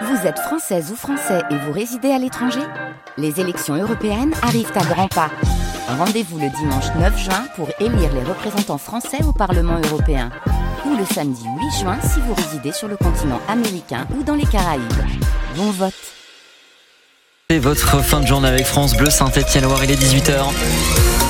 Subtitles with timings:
[0.00, 2.62] Vous êtes française ou français et vous résidez à l'étranger
[3.18, 5.30] Les élections européennes arrivent à grands pas.
[5.86, 10.30] Rendez-vous le dimanche 9 juin pour élire les représentants français au Parlement européen.
[10.86, 14.46] Ou le samedi 8 juin si vous résidez sur le continent américain ou dans les
[14.46, 14.82] Caraïbes.
[15.56, 15.92] Bon vote
[17.50, 21.21] C'est votre fin de journée avec France Bleu Saint-Etienne-Loire, il est 18h.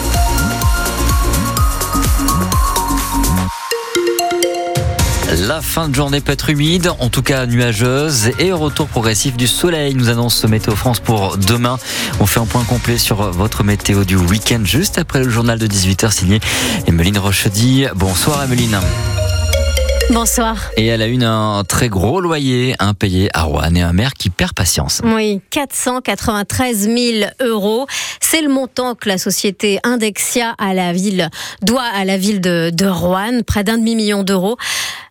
[5.38, 9.46] La fin de journée peut être humide, en tout cas nuageuse, et retour progressif du
[9.46, 11.79] soleil, nous annonce Météo France pour demain.
[12.20, 15.66] On fait un point complet sur votre météo du week-end juste après le journal de
[15.66, 16.40] 18h signé
[16.86, 17.86] Emeline Rochedy.
[17.94, 18.79] Bonsoir Emeline.
[20.12, 20.71] Bonsoir.
[20.76, 24.29] Et elle a une un très gros loyer impayé à Rouen et un maire qui
[24.29, 25.00] perd patience.
[25.02, 27.86] Oui, 493 000 euros.
[28.21, 31.30] C'est le montant que la société Indexia à la ville
[31.62, 34.58] doit à la ville de, de Rouen, près d'un demi-million d'euros.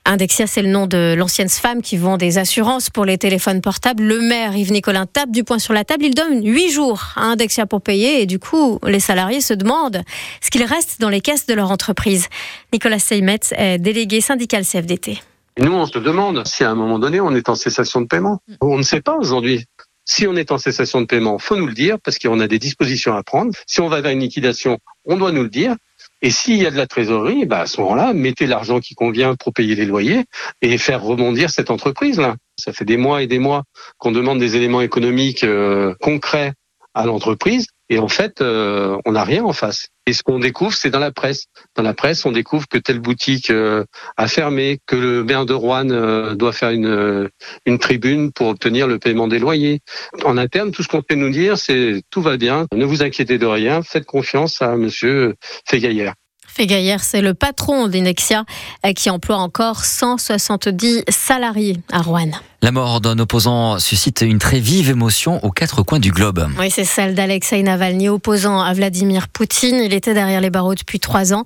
[0.03, 4.03] Indexia, c'est le nom de l'ancienne femme qui vend des assurances pour les téléphones portables.
[4.03, 6.05] Le maire Yves Nicolin tape du poing sur la table.
[6.05, 10.01] Il donne huit jours à Indexia pour payer et du coup, les salariés se demandent
[10.41, 12.27] ce qu'il reste dans les caisses de leur entreprise.
[12.73, 15.19] Nicolas Seymetz est délégué syndical CFDT.
[15.59, 18.39] nous, on se demande si à un moment donné, on est en cessation de paiement.
[18.61, 19.65] On ne sait pas aujourd'hui.
[20.05, 22.59] Si on est en cessation de paiement, faut nous le dire parce qu'on a des
[22.59, 23.51] dispositions à prendre.
[23.67, 25.75] Si on va vers une liquidation, on doit nous le dire.
[26.21, 29.35] Et s'il y a de la trésorerie, bah à ce moment-là, mettez l'argent qui convient
[29.35, 30.23] pour payer les loyers
[30.61, 32.35] et faire rebondir cette entreprise-là.
[32.57, 33.63] Ça fait des mois et des mois
[33.97, 36.53] qu'on demande des éléments économiques euh, concrets
[36.93, 39.87] à l'entreprise et en fait, euh, on n'a rien en face.
[40.07, 41.47] Et ce qu'on découvre, c'est dans la presse.
[41.75, 43.83] Dans la presse, on découvre que telle boutique euh,
[44.15, 47.29] a fermé, que le maire de Rouen euh, doit faire une,
[47.65, 49.81] une tribune pour obtenir le paiement des loyers.
[50.23, 53.37] En interne, tout ce qu'on peut nous dire, c'est tout va bien, ne vous inquiétez
[53.37, 55.35] de rien, faites confiance à Monsieur
[55.69, 56.13] Fégaillère.
[56.47, 58.45] Fégaillère, c'est le patron d'Inexia
[58.95, 62.31] qui emploie encore 170 salariés à Rouen.
[62.63, 66.47] La mort d'un opposant suscite une très vive émotion aux quatre coins du globe.
[66.59, 69.77] Oui, c'est celle d'Alexei Navalny, opposant à Vladimir Poutine.
[69.77, 71.43] Il était derrière les barreaux depuis trois ans.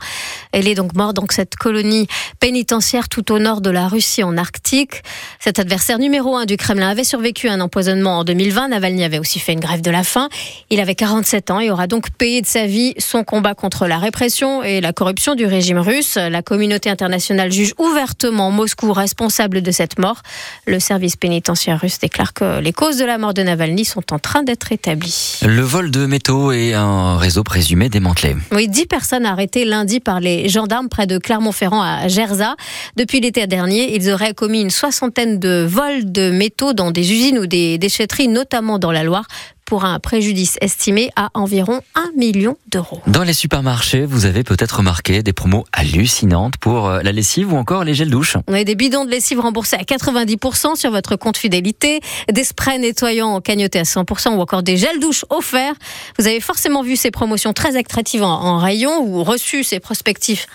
[0.52, 2.08] Elle est donc mort dans cette colonie
[2.42, 5.04] pénitentiaire tout au nord de la Russie, en Arctique.
[5.40, 8.68] Cet adversaire numéro un du Kremlin avait survécu à un empoisonnement en 2020.
[8.68, 10.28] Navalny avait aussi fait une grève de la faim.
[10.70, 14.00] Il avait 47 ans et aura donc payé de sa vie son combat contre la
[14.00, 16.16] répression et la corruption du régime russe.
[16.16, 20.22] La communauté internationale juge ouvertement Moscou responsable de cette mort.
[20.68, 24.20] Le service pénitentiaire russe déclare que les causes de la mort de Navalny sont en
[24.20, 25.40] train d'être établies.
[25.46, 28.36] Le vol de métaux et un réseau présumé démantelé.
[28.52, 32.56] Oui, dix personnes arrêtées lundi par les gendarmes près de Clermont-Ferrand à Gerza.
[32.96, 37.38] Depuis l'été dernier, ils auraient commis une soixantaine de vols de métaux dans des usines
[37.38, 39.28] ou des déchetteries, notamment dans la Loire
[39.66, 43.02] pour un préjudice estimé à environ 1 million d'euros.
[43.08, 47.58] Dans les supermarchés, vous avez peut-être remarqué des promos hallucinantes pour euh, la lessive ou
[47.58, 48.38] encore les gels douche.
[48.48, 52.00] On a des bidons de lessive remboursés à 90% sur votre compte fidélité,
[52.32, 55.76] des sprays nettoyants cagnotés à 100% ou encore des gels douche offerts.
[56.20, 60.48] Vous avez forcément vu ces promotions très attractives en, rayon ou reçu ces prospectifs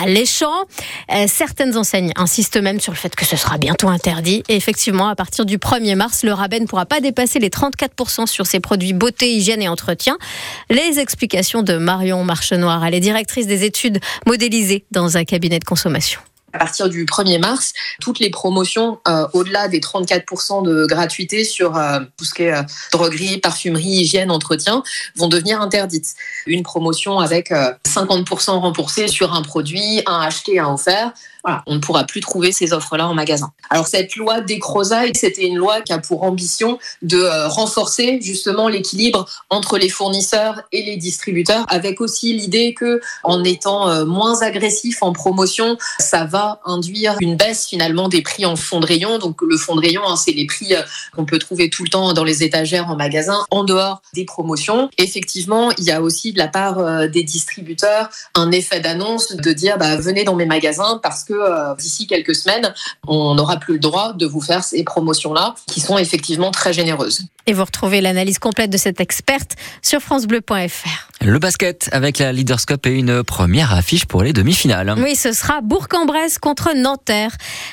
[0.00, 0.64] alléchant.
[1.12, 4.42] Euh, certaines enseignes insistent même sur le fait que ce sera bientôt interdit.
[4.48, 8.26] Et effectivement, à partir du 1er mars, le rabais ne pourra pas dépasser les 34%
[8.26, 10.16] sur ses produits beauté, hygiène et entretien.
[10.70, 15.64] Les explications de Marion Marchenoir, elle est directrice des études modélisées dans un cabinet de
[15.64, 16.20] consommation
[16.54, 21.76] à partir du 1er mars, toutes les promotions euh, au-delà des 34% de gratuité sur
[21.76, 24.82] euh, tout ce qui est euh, droguerie, parfumerie, hygiène, entretien
[25.16, 26.14] vont devenir interdites.
[26.46, 31.12] Une promotion avec 50% remboursé sur un produit, un acheté, un offert
[31.66, 33.52] on ne pourra plus trouver ces offres-là en magasin.
[33.70, 38.68] Alors cette loi Descrozaille, c'était une loi qui a pour ambition de euh, renforcer justement
[38.68, 44.42] l'équilibre entre les fournisseurs et les distributeurs, avec aussi l'idée que en étant euh, moins
[44.42, 49.18] agressif en promotion, ça va induire une baisse finalement des prix en fond de rayon.
[49.18, 50.82] Donc le fond de rayon, hein, c'est les prix euh,
[51.14, 54.88] qu'on peut trouver tout le temps dans les étagères en magasin, en dehors des promotions.
[54.98, 59.78] Effectivement, il y a aussi de la part des distributeurs un effet d'annonce de dire
[59.78, 62.72] bah, venez dans mes magasins parce que euh, d'ici quelques semaines,
[63.06, 67.26] on n'aura plus le droit de vous faire ces promotions-là, qui sont effectivement très généreuses.
[67.46, 69.52] Et vous retrouvez l'analyse complète de cette experte
[69.82, 71.04] sur francebleu.fr.
[71.20, 74.94] Le basket avec la Leaders Cup et une première affiche pour les demi-finales.
[74.98, 77.30] Oui, ce sera Bourg-en-Bresse contre Nanterre.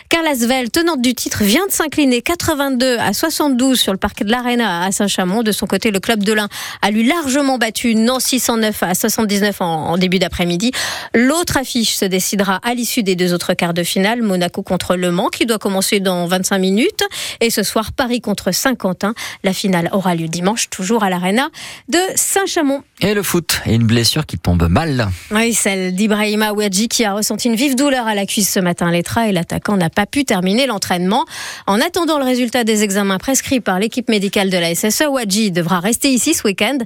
[0.09, 4.31] Carla Svel, tenante du titre, vient de s'incliner 82 à 72 sur le parquet de
[4.31, 5.43] l'Arena à Saint-Chamond.
[5.43, 6.49] De son côté, le club de l'Ain
[6.81, 10.71] a lui largement battu Nancy 109 à 79 en, en début d'après-midi.
[11.13, 15.11] L'autre affiche se décidera à l'issue des deux autres quart de finale, Monaco contre Le
[15.11, 17.03] Mans, qui doit commencer dans 25 minutes.
[17.39, 19.13] Et ce soir, Paris contre Saint-Quentin.
[19.43, 21.49] La finale aura lieu dimanche, toujours à l'Arena
[21.89, 22.83] de Saint-Chamond.
[23.01, 25.09] Et le foot, et une blessure qui tombe mal.
[25.31, 28.87] Oui, celle d'Ibrahima Ouadji qui a ressenti une vive douleur à la cuisse ce matin
[28.87, 31.25] à l'Etra et l'attaquant n'a pas pu terminer l'entraînement.
[31.67, 35.79] En attendant le résultat des examens prescrits par l'équipe médicale de la SSE, Ouadji devra
[35.79, 36.77] rester ici ce week-end.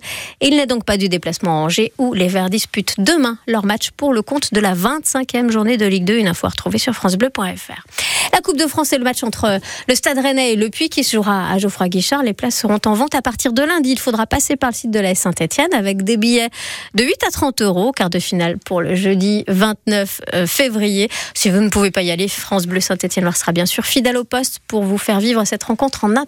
[0.42, 3.92] Il n'est donc pas du déplacement à Angers où les Verts disputent demain leur match
[3.92, 6.18] pour le compte de la 25e journée de Ligue 2.
[6.18, 6.48] Une info
[6.78, 7.86] sur francebleu.fr.
[8.34, 11.04] La Coupe de France, c'est le match entre le Stade Rennais et le Puy qui
[11.04, 12.24] se jouera à Geoffroy Guichard.
[12.24, 13.92] Les places seront en vente à partir de lundi.
[13.92, 16.50] Il faudra passer par le site de la Saint-Etienne avec des billets
[16.96, 17.92] de 8 à 30 euros.
[17.92, 21.10] Quart de finale pour le jeudi 29 euh, février.
[21.34, 24.24] Si vous ne pouvez pas y aller, France Bleu Saint-Etienne sera bien sûr fidèle au
[24.24, 26.16] poste pour vous faire vivre cette rencontre en